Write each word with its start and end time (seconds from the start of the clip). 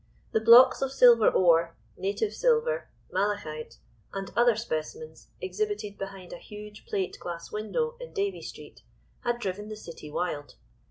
The 0.31 0.39
blocks 0.41 0.81
of 0.81 0.91
silver 0.91 1.29
ore, 1.29 1.75
"native 1.95 2.33
silver," 2.33 2.89
malachite, 3.11 3.77
and 4.11 4.31
other 4.35 4.55
specimens 4.55 5.27
exhibited 5.39 5.99
behind 5.99 6.33
a 6.33 6.39
huge 6.39 6.87
plate 6.87 7.17
glass 7.19 7.51
window 7.51 7.97
in 7.99 8.11
Davey 8.11 8.41
Street, 8.41 8.81
had 9.23 9.37
driven 9.39 9.69
the 9.69 9.75
city 9.77 10.09
wild. 10.09 10.55